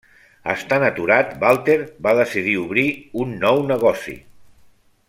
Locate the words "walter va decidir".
1.43-2.57